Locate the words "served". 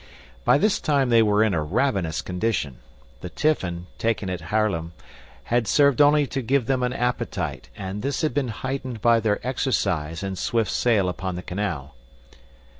5.67-6.01